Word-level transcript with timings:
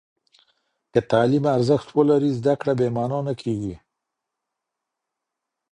که 0.93 0.99
تعلیم 1.11 1.45
ارزښت 1.55 1.87
ولري، 1.93 2.31
زده 2.39 2.53
کړه 2.61 2.73
بې 2.79 2.87
معنا 2.95 3.19
نه 3.27 3.33
کېږي. 3.41 3.75